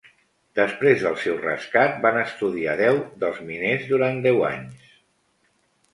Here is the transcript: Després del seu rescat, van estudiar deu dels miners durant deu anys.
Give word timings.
Després 0.59 1.03
del 1.07 1.17
seu 1.23 1.35
rescat, 1.43 1.99
van 2.07 2.17
estudiar 2.23 2.75
deu 2.81 2.99
dels 3.25 3.45
miners 3.51 3.87
durant 3.93 4.19
deu 4.29 4.45
anys. 4.53 4.93